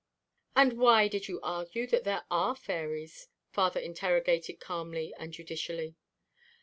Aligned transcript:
"And 0.55 0.79
why 0.79 1.07
did 1.07 1.27
you 1.27 1.39
argue 1.43 1.85
that 1.85 2.05
there 2.05 2.25
are 2.31 2.55
fairies?" 2.55 3.27
father 3.51 3.79
interrogated 3.79 4.59
calmly 4.59 5.13
and 5.19 5.31
judicially. 5.31 5.95